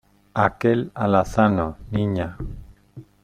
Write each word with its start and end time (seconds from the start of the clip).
aquel 0.45 0.89
alazano, 0.95 1.77
Niña. 1.91 2.35